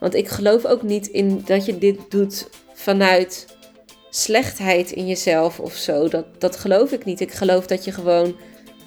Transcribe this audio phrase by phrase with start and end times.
[0.00, 3.56] Want ik geloof ook niet in dat je dit doet vanuit
[4.10, 6.08] slechtheid in jezelf of zo.
[6.08, 7.20] Dat, dat geloof ik niet.
[7.20, 8.36] Ik geloof dat je gewoon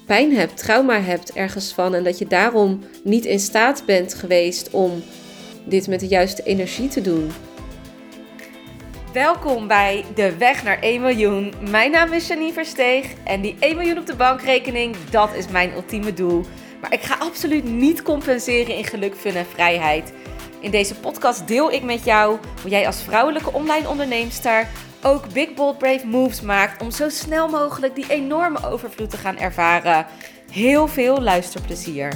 [0.06, 1.94] pijn hebt, trauma hebt ergens van.
[1.94, 5.02] En dat je daarom niet in staat bent geweest om
[5.64, 7.30] dit met de juiste energie te doen.
[9.12, 11.52] Welkom bij De Weg naar 1 miljoen.
[11.70, 15.72] Mijn naam is Janine Versteeg en die 1 miljoen op de bankrekening, dat is mijn
[15.72, 16.44] ultieme doel.
[16.80, 20.12] Maar ik ga absoluut niet compenseren in geluk, fun en vrijheid.
[20.62, 24.68] In deze podcast deel ik met jou hoe jij als vrouwelijke online onderneemster
[25.02, 29.38] ook big bold brave moves maakt om zo snel mogelijk die enorme overvloed te gaan
[29.38, 30.06] ervaren.
[30.50, 32.12] Heel veel luisterplezier.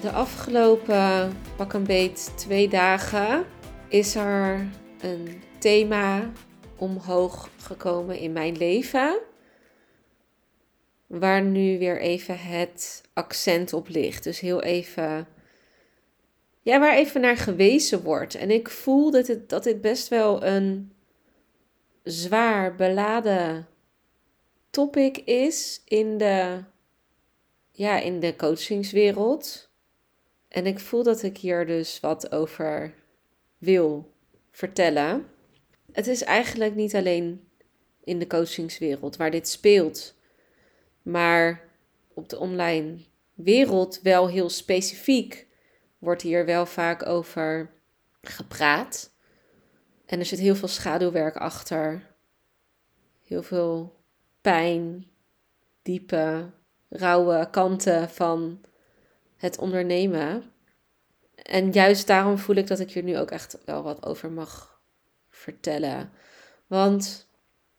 [0.00, 3.44] De afgelopen pak een beet twee dagen
[3.88, 4.68] is er
[5.00, 6.30] een thema
[6.76, 9.18] omhoog gekomen in mijn leven.
[11.06, 14.24] Waar nu weer even het accent op ligt.
[14.24, 15.26] Dus heel even.
[16.62, 18.34] Ja, waar even naar gewezen wordt.
[18.34, 20.92] En ik voel dat, het, dat dit best wel een
[22.02, 23.66] zwaar beladen
[24.70, 26.62] topic is in de,
[27.72, 29.68] ja, in de coachingswereld.
[30.48, 32.94] En ik voel dat ik hier dus wat over
[33.58, 34.14] wil
[34.50, 35.26] vertellen.
[35.92, 37.48] Het is eigenlijk niet alleen
[38.04, 40.14] in de coachingswereld waar dit speelt,
[41.02, 41.68] maar
[42.14, 42.98] op de online
[43.34, 45.46] wereld wel heel specifiek
[45.98, 47.70] wordt hier wel vaak over
[48.20, 49.14] gepraat.
[50.06, 52.14] En er zit heel veel schaduwwerk achter.
[53.24, 53.96] Heel veel
[54.40, 55.06] pijn,
[55.82, 56.50] diepe,
[56.88, 58.60] rauwe kanten van
[59.36, 60.52] het ondernemen.
[61.46, 64.80] En juist daarom voel ik dat ik hier nu ook echt wel wat over mag
[65.30, 66.12] vertellen.
[66.66, 67.28] Want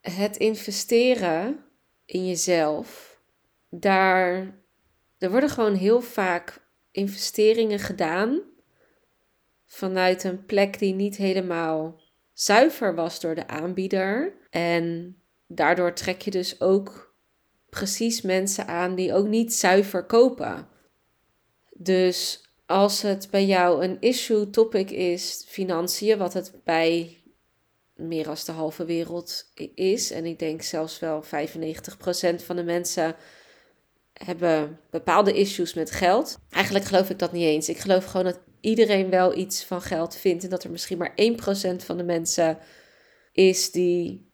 [0.02, 1.66] het investeren
[2.06, 3.20] in jezelf,
[3.70, 4.56] daar
[5.18, 8.42] er worden gewoon heel vaak investeringen gedaan
[9.66, 12.02] vanuit een plek die niet helemaal
[12.34, 14.34] zuiver was door de aanbieder.
[14.50, 15.16] En
[15.48, 17.16] daardoor trek je dus ook
[17.70, 20.68] precies mensen aan die ook niet zuiver kopen.
[21.74, 27.18] Dus als het bij jou een issue topic is, financiën, wat het bij
[27.96, 31.28] meer als de halve wereld is, en ik denk zelfs wel 95%
[32.36, 33.16] van de mensen
[34.14, 36.40] hebben bepaalde issues met geld.
[36.50, 37.70] Eigenlijk geloof ik dat niet eens.
[37.70, 41.16] Ik geloof gewoon dat iedereen wel iets van geld vindt en dat er misschien maar
[41.16, 42.58] 1% van de mensen
[43.32, 44.32] is die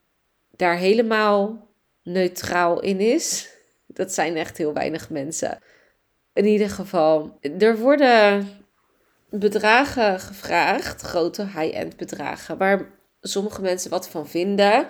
[0.51, 1.69] daar helemaal
[2.03, 3.49] neutraal in is.
[3.87, 5.59] Dat zijn echt heel weinig mensen.
[6.33, 8.47] In ieder geval, er worden
[9.29, 12.89] bedragen gevraagd, grote high-end bedragen, waar
[13.21, 14.87] sommige mensen wat van vinden.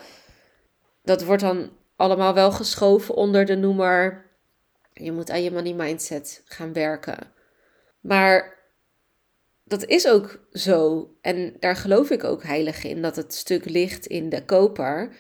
[1.04, 4.26] Dat wordt dan allemaal wel geschoven onder de noemer.
[4.94, 7.18] Je moet aan je money mindset gaan werken.
[8.00, 8.58] Maar
[9.64, 11.10] dat is ook zo.
[11.22, 13.02] En daar geloof ik ook heilig in.
[13.02, 15.16] Dat het stuk ligt in de koper.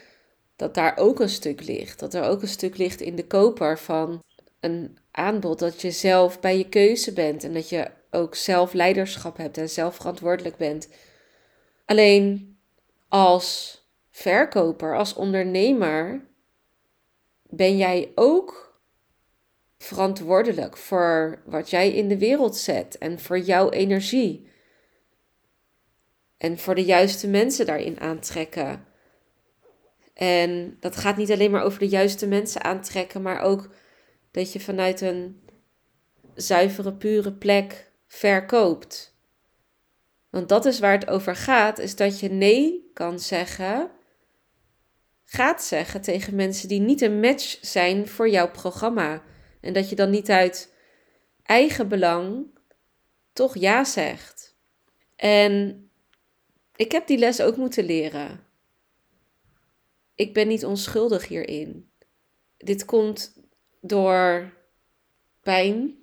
[0.56, 2.00] Dat daar ook een stuk ligt.
[2.00, 4.23] Dat er ook een stuk ligt in de koper van
[4.59, 9.38] een aanbod dat je zelf bij je keuze bent en dat je ook zelf leiderschap
[9.38, 10.88] hebt en zelf verantwoordelijk bent.
[11.85, 12.57] Alleen
[13.07, 13.78] als
[14.09, 16.22] verkoper, als ondernemer,
[17.50, 18.79] ben jij ook
[19.78, 24.47] verantwoordelijk voor wat jij in de wereld zet en voor jouw energie.
[26.38, 28.85] En voor de juiste mensen daarin aantrekken.
[30.13, 33.69] En dat gaat niet alleen maar over de juiste mensen aantrekken, maar ook
[34.33, 35.41] dat je vanuit een
[36.35, 39.16] zuivere, pure plek verkoopt.
[40.29, 43.91] Want dat is waar het over gaat, is dat je nee kan zeggen,
[45.25, 49.23] gaat zeggen tegen mensen die niet een match zijn voor jouw programma.
[49.61, 50.73] En dat je dan niet uit
[51.44, 52.45] eigen belang
[53.33, 54.55] toch ja zegt.
[55.15, 55.89] En
[56.75, 58.44] ik heb die les ook moeten leren.
[60.15, 61.91] Ik ben niet onschuldig hierin.
[62.57, 63.43] Dit komt
[63.85, 64.53] door
[65.41, 65.97] pijn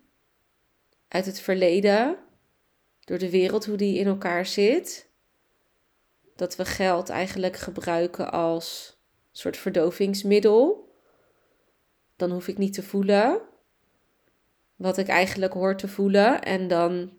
[1.08, 2.18] uit het verleden,
[3.04, 5.08] door de wereld, hoe die in elkaar zit.
[6.36, 8.98] Dat we geld eigenlijk gebruiken als
[9.32, 10.88] soort verdovingsmiddel.
[12.16, 13.40] Dan hoef ik niet te voelen
[14.76, 16.42] wat ik eigenlijk hoor te voelen.
[16.42, 17.12] En dan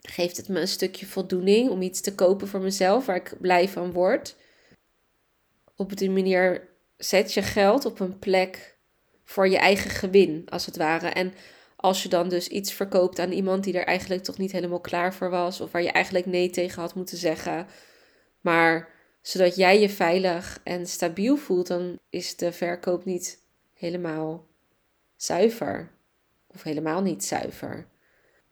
[0.00, 3.68] geeft het me een stukje voldoening om iets te kopen voor mezelf waar ik blij
[3.68, 4.36] van word.
[5.76, 8.78] Op die manier zet je geld op een plek
[9.30, 11.08] voor je eigen gewin, als het ware.
[11.08, 11.34] En
[11.76, 15.14] Als je dan dus iets verkoopt aan iemand die er eigenlijk toch niet helemaal klaar
[15.14, 17.66] voor was, of waar je eigenlijk nee tegen had moeten zeggen,
[18.40, 18.88] maar
[19.22, 23.42] zodat jij je veilig en stabiel voelt, dan is de verkoop niet
[23.74, 24.46] helemaal
[25.16, 25.90] zuiver.
[26.46, 27.86] Of helemaal niet zuiver.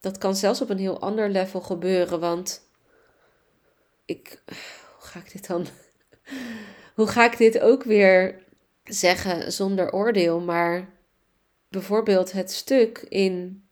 [0.00, 2.62] Dat kan zelfs op een heel ander level gebeuren, want
[4.04, 4.42] ik.
[4.96, 5.66] Hoe ga ik dit dan.
[6.94, 8.46] Hoe ga ik dit ook weer
[8.88, 10.40] zeggen zonder oordeel?
[10.40, 10.88] Maar
[11.69, 13.62] bijvoorbeeld het stuk in.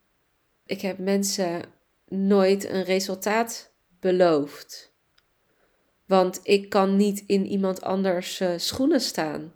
[0.66, 1.62] Ik heb mensen
[2.08, 4.94] nooit een resultaat beloofd.
[6.06, 9.54] Want ik kan niet in iemand anders uh, schoenen staan.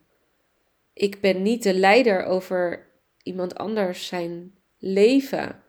[0.93, 2.87] Ik ben niet de leider over
[3.23, 5.63] iemand anders zijn leven.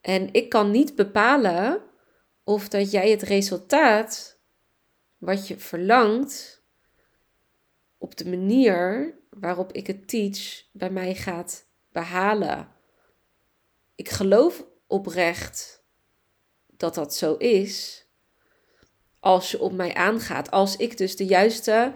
[0.00, 1.82] En ik kan niet bepalen
[2.44, 4.38] of dat jij het resultaat
[5.18, 6.55] wat je verlangt
[8.06, 12.68] op de manier waarop ik het teach bij mij gaat behalen.
[13.94, 15.84] Ik geloof oprecht
[16.66, 18.04] dat dat zo is.
[19.20, 20.50] Als je op mij aangaat.
[20.50, 21.92] Als ik dus de juiste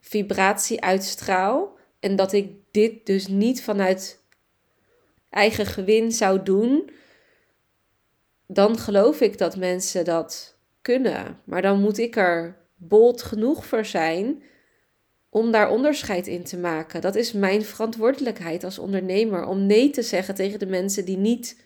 [0.00, 1.78] vibratie uitstraal.
[2.00, 4.22] En dat ik dit dus niet vanuit
[5.30, 6.90] eigen gewin zou doen.
[8.46, 11.40] Dan geloof ik dat mensen dat kunnen.
[11.44, 14.42] Maar dan moet ik er bold genoeg voor zijn
[15.30, 17.00] om daar onderscheid in te maken.
[17.00, 21.62] Dat is mijn verantwoordelijkheid als ondernemer om nee te zeggen tegen de mensen die niet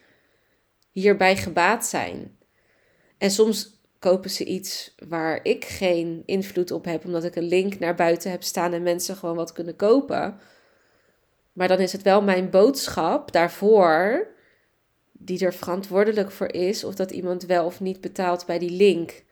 [0.90, 2.38] hierbij gebaat zijn.
[3.18, 7.78] En soms kopen ze iets waar ik geen invloed op heb, omdat ik een link
[7.78, 10.38] naar buiten heb staan en mensen gewoon wat kunnen kopen.
[11.52, 14.26] Maar dan is het wel mijn boodschap daarvoor,
[15.12, 19.22] die er verantwoordelijk voor is, of dat iemand wel of niet betaalt bij die link.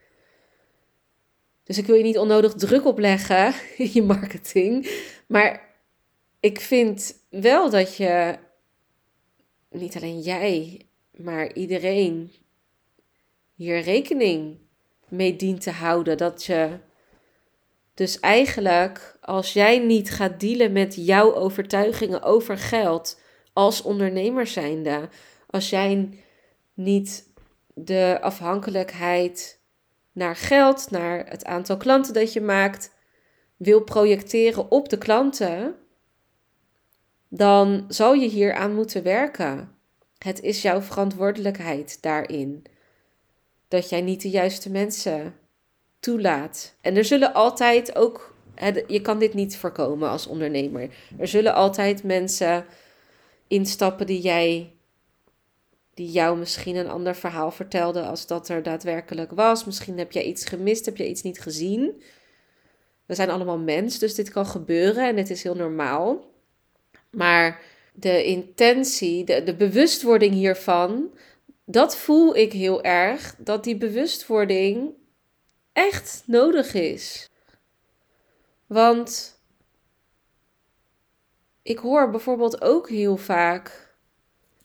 [1.73, 4.91] Dus ik wil je niet onnodig druk opleggen in je marketing.
[5.27, 5.75] Maar
[6.41, 8.39] ik vind wel dat je,
[9.71, 10.87] niet alleen jij,
[11.17, 12.33] maar iedereen
[13.55, 14.59] hier rekening
[15.09, 16.17] mee dient te houden.
[16.17, 16.79] Dat je
[17.95, 23.21] dus eigenlijk, als jij niet gaat dealen met jouw overtuigingen over geld
[23.53, 25.09] als ondernemer zijnde,
[25.47, 26.19] als jij
[26.75, 27.29] niet
[27.75, 29.61] de afhankelijkheid
[30.13, 32.95] naar geld, naar het aantal klanten dat je maakt,
[33.57, 35.75] wil projecteren op de klanten,
[37.29, 39.77] dan zal je hier aan moeten werken.
[40.19, 42.65] Het is jouw verantwoordelijkheid daarin.
[43.69, 45.35] Dat jij niet de juiste mensen
[46.01, 46.75] toelaat.
[46.81, 48.35] En er zullen altijd ook,
[48.87, 50.95] je kan dit niet voorkomen als ondernemer.
[51.19, 52.65] Er zullen altijd mensen
[53.49, 54.73] instappen die jij
[55.95, 59.65] die jou misschien een ander verhaal vertelde als dat er daadwerkelijk was.
[59.65, 62.03] Misschien heb jij iets gemist, heb je iets niet gezien.
[63.07, 66.25] We zijn allemaal mens, dus dit kan gebeuren en het is heel normaal.
[67.11, 67.61] Maar
[67.93, 71.11] de intentie, de, de bewustwording hiervan,
[71.65, 74.95] dat voel ik heel erg, dat die bewustwording
[75.73, 77.31] echt nodig is.
[78.67, 79.41] Want
[81.63, 83.92] ik hoor bijvoorbeeld ook heel vaak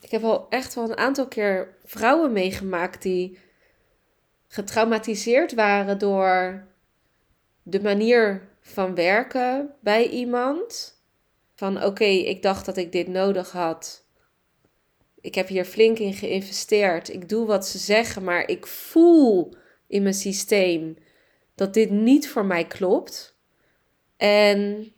[0.07, 3.37] ik heb al echt wel een aantal keer vrouwen meegemaakt die
[4.47, 6.63] getraumatiseerd waren door
[7.63, 10.95] de manier van werken bij iemand.
[11.55, 14.05] Van oké, ik dacht dat ik dit nodig had.
[15.21, 17.13] Ik heb hier flink in geïnvesteerd.
[17.13, 19.55] Ik doe wat ze zeggen, maar ik voel
[19.87, 20.97] in mijn systeem
[21.55, 23.37] dat dit niet voor mij klopt.
[24.17, 24.91] En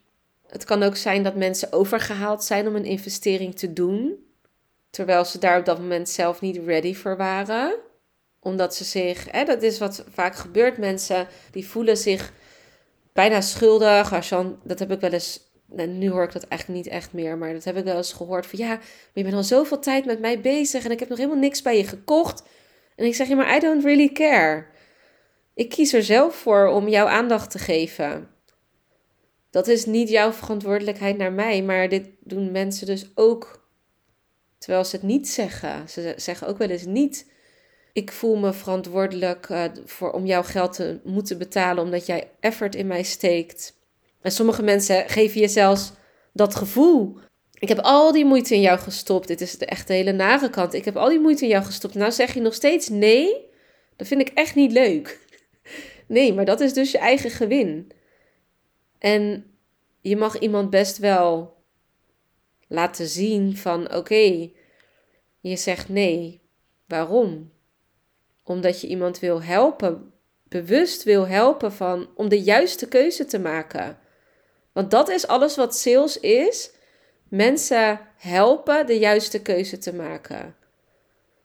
[0.48, 4.28] het kan ook zijn dat mensen overgehaald zijn om een investering te doen.
[5.00, 7.75] Terwijl ze daar op dat moment zelf niet ready voor waren.
[8.39, 12.34] Omdat ze zich, hè, dat is wat vaak gebeurt, mensen die voelen zich
[13.13, 14.13] bijna schuldig.
[14.13, 17.13] Als dan, dat heb ik wel eens, nou, nu hoor ik dat eigenlijk niet echt
[17.13, 18.46] meer, maar dat heb ik wel eens gehoord.
[18.46, 18.82] Van ja, maar
[19.13, 21.77] je bent al zoveel tijd met mij bezig en ik heb nog helemaal niks bij
[21.77, 22.44] je gekocht.
[22.96, 24.65] En ik zeg je, maar I don't really care.
[25.53, 28.27] Ik kies er zelf voor om jouw aandacht te geven.
[29.50, 33.59] Dat is niet jouw verantwoordelijkheid naar mij, maar dit doen mensen dus ook
[34.60, 35.89] Terwijl ze het niet zeggen.
[35.89, 37.32] Ze zeggen ook wel eens niet.
[37.94, 42.75] Ik voel me verantwoordelijk uh, voor, om jouw geld te moeten betalen omdat jij effort
[42.75, 43.78] in mij steekt.
[44.22, 45.92] En sommige mensen geven je zelfs
[46.34, 47.18] dat gevoel.
[47.54, 49.28] Ik heb al die moeite in jou gestopt.
[49.28, 50.74] Dit is de echte hele nare kant.
[50.74, 51.94] Ik heb al die moeite in jou gestopt.
[51.94, 53.48] Nou zeg je nog steeds nee.
[53.96, 55.18] Dat vind ik echt niet leuk.
[56.08, 57.92] Nee, maar dat is dus je eigen gewin.
[59.00, 59.46] En
[60.01, 61.59] je mag iemand best wel
[62.70, 64.50] laten zien van oké,
[65.40, 66.42] je zegt nee.
[66.88, 67.52] Waarom?
[68.44, 73.98] Omdat je iemand wil helpen, bewust wil helpen van om de juiste keuze te maken.
[74.72, 76.72] Want dat is alles wat sales is.
[77.30, 80.56] mensen helpen de juiste keuze te maken.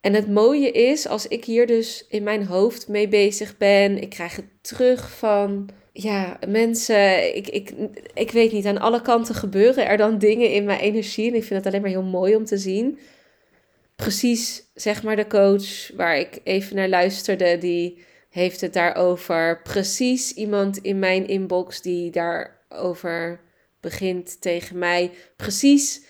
[0.00, 4.10] En het mooie is, als ik hier dus in mijn hoofd mee bezig ben, ik
[4.10, 7.74] krijg het terug van ja, mensen, ik, ik,
[8.14, 11.28] ik weet niet, aan alle kanten gebeuren er dan dingen in mijn energie.
[11.28, 12.98] En ik vind het alleen maar heel mooi om te zien.
[13.96, 19.62] Precies, zeg maar, de coach waar ik even naar luisterde, die heeft het daarover.
[19.62, 23.40] Precies iemand in mijn inbox die daarover
[23.80, 25.10] begint tegen mij.
[25.36, 26.02] Precies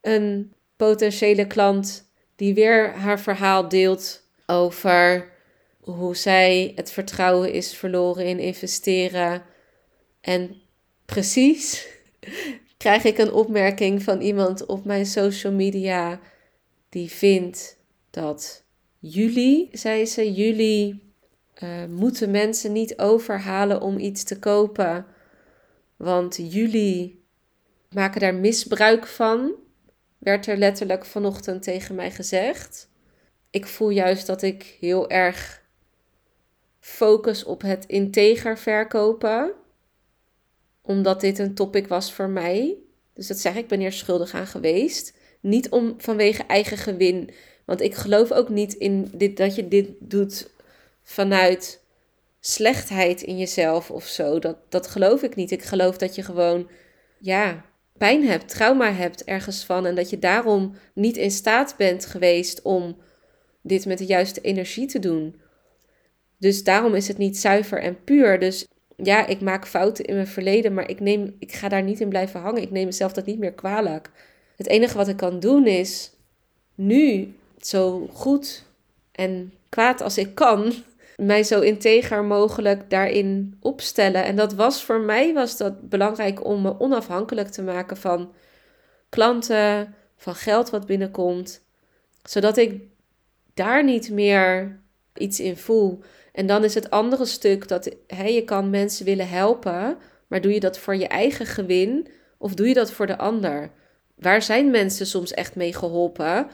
[0.00, 5.29] een potentiële klant die weer haar verhaal deelt over
[5.94, 9.42] hoe zij het vertrouwen is verloren in investeren.
[10.20, 10.56] En
[11.06, 11.86] precies
[12.76, 16.20] krijg ik een opmerking van iemand op mijn social media
[16.88, 17.76] die vindt
[18.10, 18.64] dat
[18.98, 21.14] jullie, zei ze, jullie
[21.62, 25.06] uh, moeten mensen niet overhalen om iets te kopen.
[25.96, 27.24] Want jullie
[27.90, 29.52] maken daar misbruik van,
[30.18, 32.88] werd er letterlijk vanochtend tegen mij gezegd.
[33.50, 35.59] Ik voel juist dat ik heel erg
[36.80, 39.52] focus op het integer verkopen,
[40.82, 42.76] omdat dit een topic was voor mij.
[43.14, 45.14] Dus dat zeg ik, ben hier schuldig aan geweest.
[45.40, 47.30] Niet om vanwege eigen gewin,
[47.64, 50.50] want ik geloof ook niet in dit, dat je dit doet
[51.02, 51.82] vanuit
[52.40, 54.38] slechtheid in jezelf of zo.
[54.38, 55.50] Dat, dat geloof ik niet.
[55.50, 56.68] Ik geloof dat je gewoon,
[57.18, 57.64] ja,
[57.98, 59.86] pijn hebt, trauma hebt ergens van.
[59.86, 62.96] En dat je daarom niet in staat bent geweest om
[63.62, 65.39] dit met de juiste energie te doen.
[66.40, 68.38] Dus daarom is het niet zuiver en puur.
[68.38, 68.66] Dus
[68.96, 72.08] ja, ik maak fouten in mijn verleden, maar ik, neem, ik ga daar niet in
[72.08, 72.62] blijven hangen.
[72.62, 74.10] Ik neem mezelf dat niet meer kwalijk.
[74.56, 76.10] Het enige wat ik kan doen is
[76.74, 78.64] nu zo goed
[79.12, 80.72] en kwaad als ik kan
[81.16, 84.24] mij zo integer mogelijk daarin opstellen.
[84.24, 88.32] En dat was voor mij was dat belangrijk om me onafhankelijk te maken van
[89.08, 91.62] klanten, van geld wat binnenkomt,
[92.22, 92.82] zodat ik
[93.54, 94.78] daar niet meer
[95.14, 96.00] iets in voel.
[96.32, 100.60] En dan is het andere stuk dat je kan mensen willen helpen, maar doe je
[100.60, 103.70] dat voor je eigen gewin of doe je dat voor de ander?
[104.14, 106.46] Waar zijn mensen soms echt mee geholpen?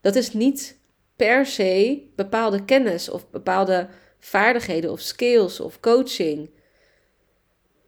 [0.00, 0.78] Dat is niet
[1.16, 3.88] per se bepaalde kennis of bepaalde
[4.18, 6.50] vaardigheden of skills of coaching.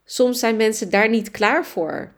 [0.04, 2.12] Soms zijn mensen daar niet klaar voor.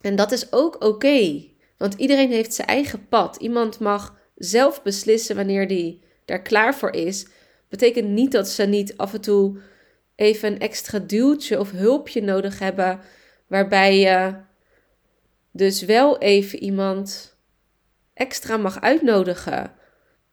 [0.00, 1.44] En dat is ook oké,
[1.76, 3.36] want iedereen heeft zijn eigen pad.
[3.36, 7.26] Iemand mag zelf beslissen wanneer die daar klaar voor is.
[7.68, 9.58] Betekent niet dat ze niet af en toe
[10.14, 13.00] even een extra duwtje of hulpje nodig hebben,
[13.46, 14.34] waarbij je
[15.50, 17.36] dus wel even iemand
[18.14, 19.72] extra mag uitnodigen.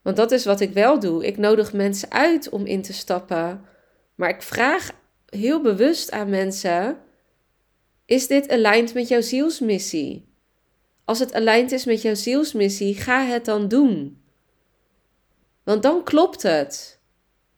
[0.02, 1.26] Want dat is wat ik wel doe.
[1.26, 3.66] Ik nodig mensen uit om in te stappen.
[4.16, 4.92] Maar ik vraag
[5.30, 6.98] heel bewust aan mensen:
[8.06, 10.34] is dit aligned met jouw zielsmissie?
[11.06, 14.22] Als het aligned is met jouw zielsmissie, ga het dan doen.
[15.64, 16.95] Want dan klopt het.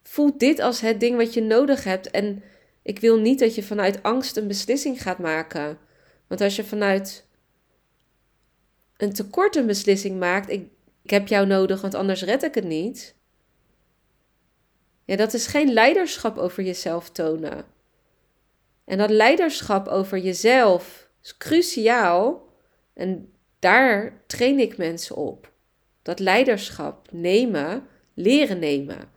[0.08, 2.10] Voel dit als het ding wat je nodig hebt.
[2.10, 2.42] En
[2.82, 5.78] ik wil niet dat je vanuit angst een beslissing gaat maken.
[6.26, 7.26] Want als je vanuit
[8.96, 10.68] een tekort een beslissing maakt, ik
[11.08, 13.14] ik heb jou nodig, want anders red ik het niet.
[15.04, 17.64] Ja, dat is geen leiderschap over jezelf tonen.
[18.84, 22.52] En dat leiderschap over jezelf is cruciaal.
[22.94, 25.52] En daar train ik mensen op.
[26.02, 29.10] Dat leiderschap nemen, leren nemen.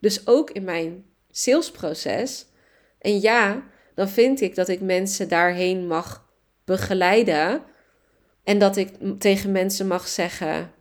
[0.00, 2.46] Dus ook in mijn salesproces.
[2.98, 3.62] En ja,
[3.94, 6.28] dan vind ik dat ik mensen daarheen mag
[6.64, 7.62] begeleiden.
[8.44, 10.72] En dat ik tegen mensen mag zeggen: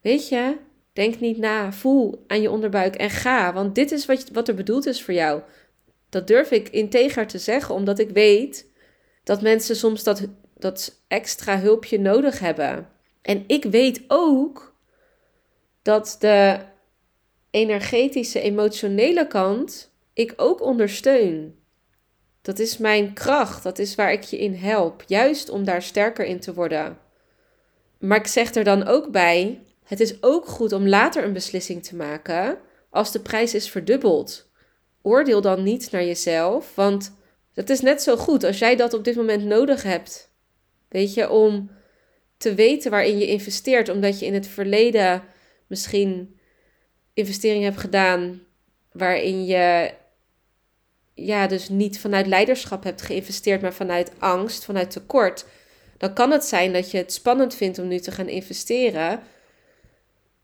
[0.00, 0.56] Weet je,
[0.92, 4.54] denk niet na, voel aan je onderbuik en ga, want dit is wat, wat er
[4.54, 5.42] bedoeld is voor jou.
[6.08, 8.66] Dat durf ik integer te zeggen, omdat ik weet
[9.24, 12.88] dat mensen soms dat, dat extra hulpje nodig hebben.
[13.22, 14.76] En ik weet ook
[15.82, 16.58] dat de
[17.58, 21.56] energetische, emotionele kant ik ook ondersteun.
[22.42, 26.24] Dat is mijn kracht, dat is waar ik je in help, juist om daar sterker
[26.24, 26.98] in te worden.
[27.98, 31.84] Maar ik zeg er dan ook bij het is ook goed om later een beslissing
[31.84, 32.58] te maken
[32.90, 34.50] als de prijs is verdubbeld.
[35.02, 37.16] Oordeel dan niet naar jezelf, want
[37.54, 40.30] dat is net zo goed als jij dat op dit moment nodig hebt.
[40.88, 41.70] Weet je, om
[42.36, 45.22] te weten waarin je investeert, omdat je in het verleden
[45.66, 46.37] misschien
[47.18, 48.42] investeringen hebt gedaan
[48.92, 49.94] waarin je
[51.14, 55.44] ja, dus niet vanuit leiderschap hebt geïnvesteerd, maar vanuit angst, vanuit tekort.
[55.96, 59.20] Dan kan het zijn dat je het spannend vindt om nu te gaan investeren,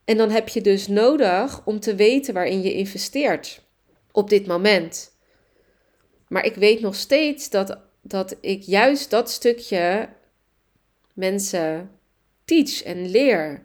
[0.05, 3.63] en dan heb je dus nodig om te weten waarin je investeert
[4.13, 5.13] op dit moment.
[6.29, 10.09] Maar ik weet nog steeds dat, dat ik juist dat stukje
[11.13, 11.91] mensen
[12.45, 13.63] teach en leer.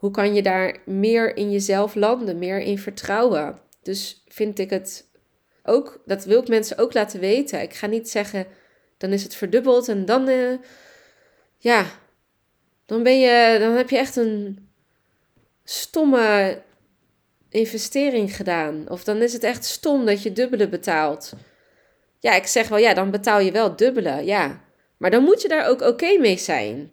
[0.00, 3.60] Hoe kan je daar meer in jezelf landen, meer in vertrouwen?
[3.82, 5.10] Dus vind ik het
[5.62, 7.60] ook, dat wil ik mensen ook laten weten.
[7.60, 8.46] Ik ga niet zeggen,
[8.98, 10.58] dan is het verdubbeld en dan, uh,
[11.56, 11.86] ja,
[12.86, 14.68] dan ben je, dan heb je echt een
[15.64, 16.62] stomme
[17.48, 18.88] investering gedaan.
[18.88, 21.32] Of dan is het echt stom dat je dubbele betaalt.
[22.18, 24.64] Ja, ik zeg wel, ja, dan betaal je wel dubbele, ja.
[24.96, 26.92] Maar dan moet je daar ook oké mee zijn.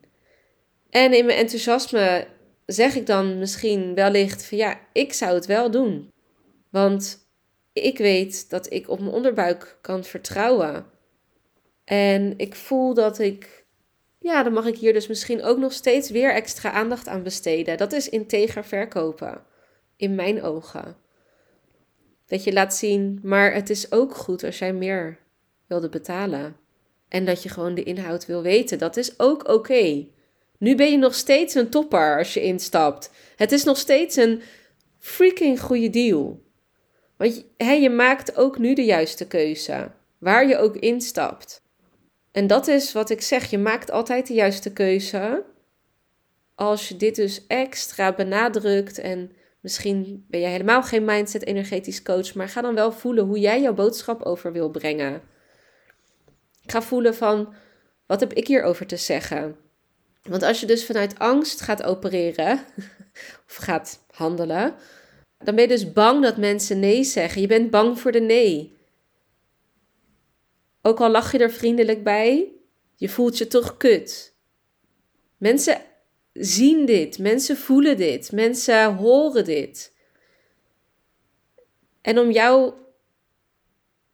[0.90, 2.28] En in mijn enthousiasme
[2.68, 6.12] zeg ik dan misschien wellicht van ja, ik zou het wel doen.
[6.70, 7.28] Want
[7.74, 10.86] ik weet dat ik op mijn onderbuik kan vertrouwen.
[11.84, 13.66] En ik voel dat ik,
[14.20, 17.78] ja, dan mag ik hier dus misschien ook nog steeds weer extra aandacht aan besteden.
[17.78, 19.44] Dat is integer verkopen,
[19.96, 20.96] in mijn ogen.
[22.26, 25.20] Dat je laat zien, maar het is ook goed als jij meer
[25.68, 26.56] wilde betalen.
[27.08, 28.78] En dat je gewoon de inhoud wil weten.
[28.78, 30.08] Dat is ook oké.
[30.58, 33.12] Nu ben je nog steeds een topper als je instapt.
[33.36, 34.42] Het is nog steeds een
[35.00, 36.46] freaking goede deal.
[37.18, 39.92] Want je maakt ook nu de juiste keuze.
[40.18, 41.62] Waar je ook instapt.
[42.32, 43.50] En dat is wat ik zeg.
[43.50, 45.44] Je maakt altijd de juiste keuze.
[46.56, 48.98] Als je dit dus extra benadrukt.
[48.98, 52.34] En misschien ben je helemaal geen mindset energetisch coach.
[52.34, 55.22] Maar ga dan wel voelen hoe jij jouw boodschap over wil brengen.
[56.66, 57.54] Ga voelen van.
[58.06, 59.67] Wat heb ik hierover te zeggen?
[60.28, 62.66] Want als je dus vanuit angst gaat opereren
[63.48, 64.76] of gaat handelen,
[65.38, 67.42] dan ben je dus bang dat mensen nee zeggen.
[67.42, 68.76] Je bent bang voor de nee.
[70.82, 72.52] Ook al lach je er vriendelijk bij,
[72.96, 74.36] je voelt je toch kut.
[75.38, 75.82] Mensen
[76.34, 79.96] zien dit, mensen voelen dit, mensen horen dit.
[82.02, 82.74] En om jou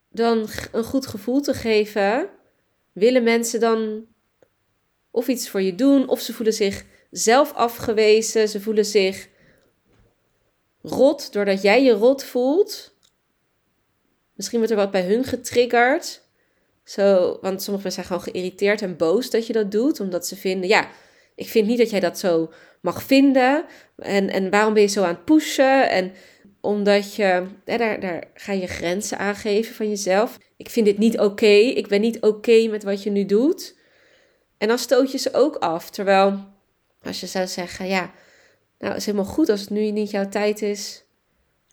[0.10, 2.29] dan een goed gevoel te geven,
[2.91, 4.08] willen mensen dan
[5.13, 9.27] of iets voor je doen, of ze voelen zich zelf afgewezen, ze voelen zich
[10.82, 12.93] rot doordat jij je rot voelt.
[14.36, 16.22] Misschien wordt er wat bij hun getriggerd.
[16.84, 20.36] Zo, want sommige mensen zijn gewoon geïrriteerd en boos dat je dat doet, omdat ze
[20.36, 20.88] vinden, ja,
[21.36, 23.65] ik vind niet dat jij dat zo mag vinden.
[23.97, 25.89] En, en waarom ben je zo aan het pushen?
[25.89, 26.12] En
[26.62, 30.38] omdat je, daar, daar ga je grenzen aangeven van jezelf.
[30.58, 31.45] Ik vind dit niet oké.
[31.45, 33.82] Ik ben niet oké met wat je nu doet.
[34.63, 35.89] En dan stoot je ze ook af.
[35.89, 36.39] Terwijl
[37.02, 38.12] als je zou zeggen, ja,
[38.80, 41.04] nou is helemaal goed als het nu niet jouw tijd is.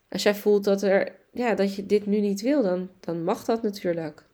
[0.08, 3.44] Als jij voelt dat, er, ja, dat je dit nu niet wil, dan, dan mag
[3.44, 4.24] dat natuurlijk.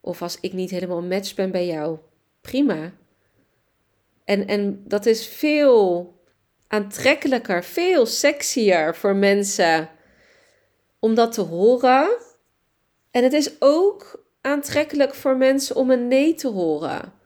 [0.00, 1.98] Of als ik niet helemaal match ben bij jou,
[2.40, 2.92] prima.
[4.24, 6.14] En, en dat is veel
[6.66, 9.88] aantrekkelijker, veel sexier voor mensen
[10.98, 12.16] om dat te horen.
[13.10, 17.18] En het is ook aantrekkelijk voor mensen om een nee te horen.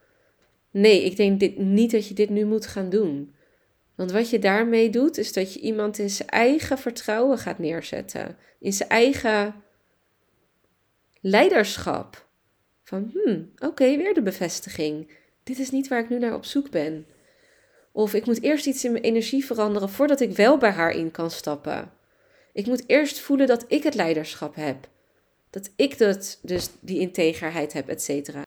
[0.75, 3.35] Nee, ik denk dit, niet dat je dit nu moet gaan doen.
[3.95, 8.37] Want wat je daarmee doet, is dat je iemand in zijn eigen vertrouwen gaat neerzetten.
[8.59, 9.55] In zijn eigen
[11.21, 12.27] leiderschap.
[12.83, 15.11] Van, hmm, oké, weer de bevestiging.
[15.43, 17.07] Dit is niet waar ik nu naar op zoek ben.
[17.93, 21.11] Of ik moet eerst iets in mijn energie veranderen voordat ik wel bij haar in
[21.11, 21.93] kan stappen.
[22.53, 24.89] Ik moet eerst voelen dat ik het leiderschap heb.
[25.51, 28.43] Dat ik dat, dus die integerheid heb, et cetera.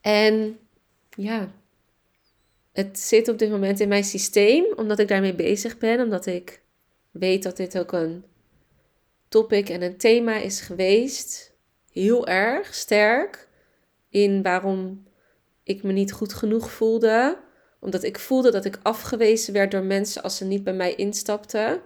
[0.00, 0.58] En
[1.16, 1.52] ja,
[2.72, 6.62] het zit op dit moment in mijn systeem, omdat ik daarmee bezig ben, omdat ik
[7.10, 8.24] weet dat dit ook een
[9.28, 11.54] topic en een thema is geweest.
[11.92, 13.48] Heel erg sterk
[14.08, 15.06] in waarom
[15.62, 17.38] ik me niet goed genoeg voelde.
[17.80, 21.80] Omdat ik voelde dat ik afgewezen werd door mensen als ze niet bij mij instapten.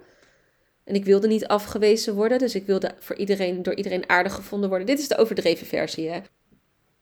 [0.83, 4.69] En ik wilde niet afgewezen worden, dus ik wilde voor iedereen, door iedereen aardig gevonden
[4.69, 4.87] worden.
[4.87, 6.19] Dit is de overdreven versie, hè.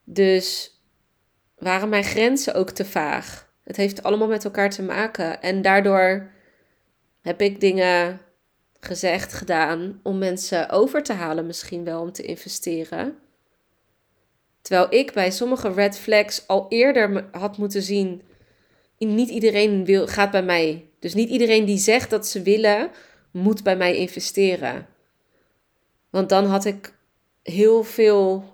[0.04, 0.78] Dus
[1.58, 3.43] waren mijn grenzen ook te vaag?
[3.64, 5.42] Het heeft allemaal met elkaar te maken.
[5.42, 6.30] En daardoor
[7.20, 8.20] heb ik dingen
[8.80, 13.18] gezegd, gedaan om mensen over te halen, misschien wel om te investeren.
[14.62, 18.22] Terwijl ik bij sommige red flags al eerder had moeten zien.
[18.98, 20.88] Niet iedereen wil, gaat bij mij.
[20.98, 22.90] Dus niet iedereen die zegt dat ze willen,
[23.30, 24.86] moet bij mij investeren.
[26.10, 26.94] Want dan had ik
[27.42, 28.44] heel veel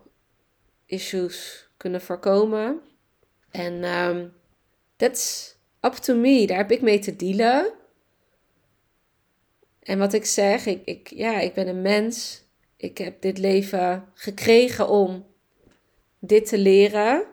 [0.87, 2.81] issues kunnen voorkomen.
[3.51, 4.33] En um,
[5.01, 6.47] that's up to me.
[6.47, 7.73] Daar heb ik mee te dealen.
[9.83, 12.45] En wat ik zeg, ik, ik, ja, ik ben een mens.
[12.77, 15.27] Ik heb dit leven gekregen om
[16.19, 17.25] dit te leren.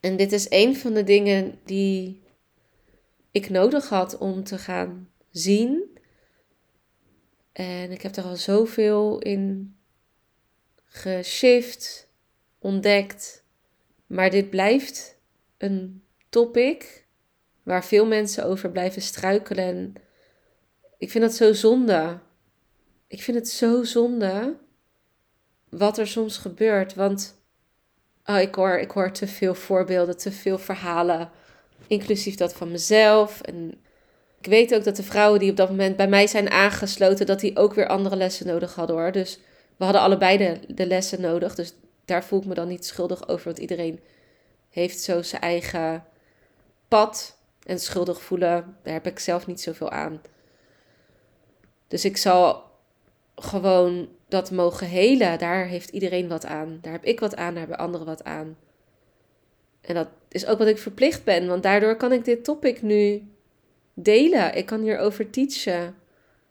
[0.00, 2.22] En dit is een van de dingen die
[3.30, 5.98] ik nodig had om te gaan zien.
[7.52, 9.74] En ik heb er al zoveel in
[10.84, 12.08] geshift,
[12.58, 13.44] ontdekt.
[14.06, 15.18] Maar dit blijft
[15.58, 16.99] een topic
[17.70, 19.64] waar veel mensen over blijven struikelen.
[19.64, 19.94] En
[20.98, 22.18] ik vind dat zo zonde.
[23.06, 24.56] Ik vind het zo zonde
[25.68, 26.94] wat er soms gebeurt.
[26.94, 27.42] Want
[28.24, 31.30] oh, ik, hoor, ik hoor te veel voorbeelden, te veel verhalen.
[31.86, 33.40] Inclusief dat van mezelf.
[33.40, 33.74] En
[34.40, 37.40] ik weet ook dat de vrouwen die op dat moment bij mij zijn aangesloten, dat
[37.40, 39.12] die ook weer andere lessen nodig hadden hoor.
[39.12, 39.38] Dus
[39.76, 41.54] we hadden allebei de, de lessen nodig.
[41.54, 43.44] Dus daar voel ik me dan niet schuldig over.
[43.44, 44.00] Want iedereen
[44.70, 46.04] heeft zo zijn eigen
[46.88, 47.38] pad.
[47.66, 50.20] En schuldig voelen, daar heb ik zelf niet zoveel aan.
[51.88, 52.70] Dus ik zal
[53.34, 55.38] gewoon dat mogen helen.
[55.38, 56.78] Daar heeft iedereen wat aan.
[56.80, 58.56] Daar heb ik wat aan, daar hebben anderen wat aan.
[59.80, 63.28] En dat is ook wat ik verplicht ben, want daardoor kan ik dit topic nu
[63.94, 64.56] delen.
[64.56, 65.94] Ik kan hierover teachen.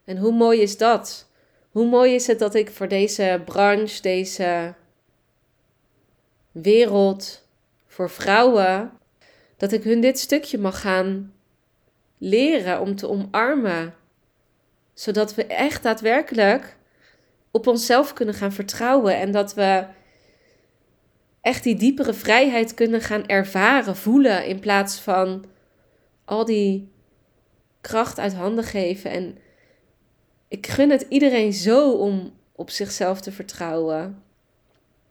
[0.03, 1.27] En hoe mooi is dat?
[1.71, 4.73] Hoe mooi is het dat ik voor deze branche, deze
[6.51, 7.47] wereld,
[7.87, 8.91] voor vrouwen,
[9.59, 11.33] dat ik hun dit stukje mag gaan
[12.17, 13.95] leren om te omarmen.
[14.93, 16.77] Zodat we echt daadwerkelijk
[17.51, 19.85] op onszelf kunnen gaan vertrouwen en dat we
[21.41, 25.45] echt die diepere vrijheid kunnen gaan ervaren, voelen in plaats van
[26.25, 26.91] al die
[27.81, 29.11] kracht uit handen geven.
[29.11, 29.37] En
[30.47, 34.23] ik gun het iedereen zo om op zichzelf te vertrouwen.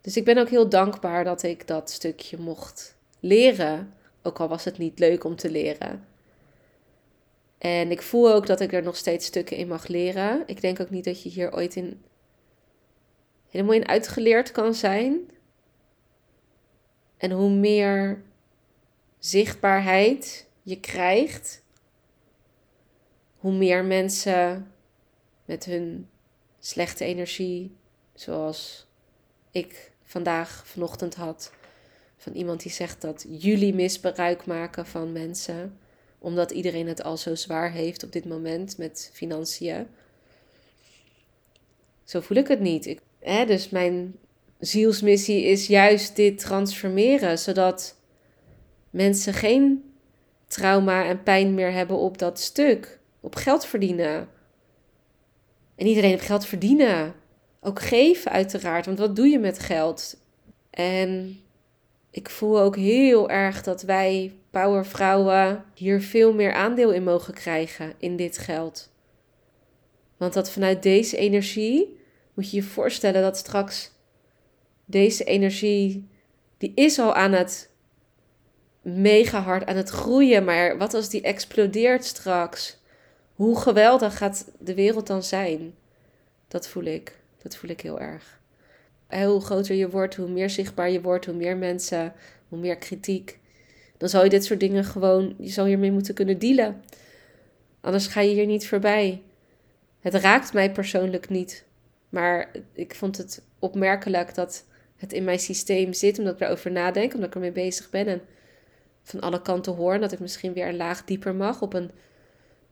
[0.00, 3.96] Dus ik ben ook heel dankbaar dat ik dat stukje mocht leren.
[4.22, 6.06] Ook al was het niet leuk om te leren.
[7.58, 10.42] En ik voel ook dat ik er nog steeds stukken in mag leren.
[10.46, 12.02] Ik denk ook niet dat je hier ooit in
[13.48, 15.30] helemaal in uitgeleerd kan zijn.
[17.16, 18.22] En hoe meer
[19.18, 21.62] zichtbaarheid je krijgt,
[23.36, 24.72] hoe meer mensen
[25.44, 26.08] met hun
[26.58, 27.76] slechte energie,
[28.14, 28.86] zoals
[29.50, 31.52] ik vandaag vanochtend had,
[32.18, 35.78] van iemand die zegt dat jullie misbruik maken van mensen,
[36.18, 39.86] omdat iedereen het al zo zwaar heeft op dit moment met financiën.
[42.04, 42.96] Zo voel ik het niet.
[43.18, 44.14] Hè, dus mijn
[44.58, 47.96] zielsmissie is juist dit transformeren, zodat
[48.90, 49.92] mensen geen
[50.46, 54.28] trauma en pijn meer hebben op dat stuk, op geld verdienen.
[55.74, 57.14] En iedereen op geld verdienen.
[57.60, 60.16] Ook geven, uiteraard, want wat doe je met geld?
[60.70, 61.40] En
[62.10, 67.92] ik voel ook heel erg dat wij powervrouwen hier veel meer aandeel in mogen krijgen
[67.98, 68.90] in dit geld.
[70.16, 72.00] Want dat vanuit deze energie
[72.34, 73.90] moet je je voorstellen dat straks
[74.84, 76.08] deze energie,
[76.58, 77.70] die is al aan het
[78.82, 82.78] mega hard aan het groeien, maar wat als die explodeert straks?
[83.34, 85.74] Hoe geweldig gaat de wereld dan zijn?
[86.48, 87.18] Dat voel ik.
[87.42, 88.37] Dat voel ik heel erg.
[89.08, 92.12] Hoe groter je wordt, hoe meer zichtbaar je wordt, hoe meer mensen,
[92.48, 93.38] hoe meer kritiek.
[93.96, 96.82] Dan zal je dit soort dingen gewoon, je zal hiermee moeten kunnen dealen.
[97.80, 99.22] Anders ga je hier niet voorbij.
[100.00, 101.64] Het raakt mij persoonlijk niet.
[102.08, 104.64] Maar ik vond het opmerkelijk dat
[104.96, 108.06] het in mijn systeem zit, omdat ik erover nadenk, omdat ik ermee bezig ben.
[108.06, 108.20] En
[109.02, 111.90] van alle kanten hoor dat ik misschien weer een laag dieper mag op een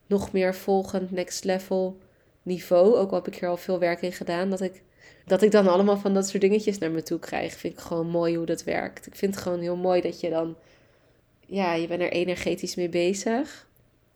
[0.07, 1.99] nog meer volgend next level
[2.43, 2.97] niveau.
[2.97, 4.51] Ook al heb ik hier al veel werk in gedaan.
[4.51, 4.83] Dat ik,
[5.27, 7.55] dat ik dan allemaal van dat soort dingetjes naar me toe krijg.
[7.57, 9.07] Vind ik gewoon mooi hoe dat werkt.
[9.07, 10.57] Ik vind het gewoon heel mooi dat je dan.
[11.47, 13.67] Ja, je bent er energetisch mee bezig.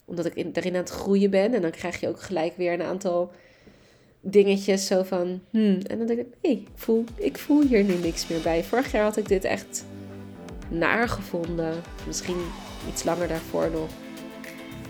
[0.04, 1.54] Omdat ik in, erin aan het groeien ben.
[1.54, 3.30] En dan krijg je ook gelijk weer een aantal
[4.20, 5.40] dingetjes zo van.
[5.50, 5.78] Hmm.
[5.86, 8.64] En dan denk ik, nee, ik voel, ik voel hier nu niks meer bij.
[8.64, 9.84] Vorig jaar had ik dit echt
[10.68, 11.74] naar gevonden.
[12.06, 12.40] Misschien
[12.88, 13.90] iets langer daarvoor nog.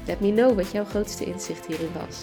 [0.06, 2.22] Let me know wat jouw grootste inzicht hierin was.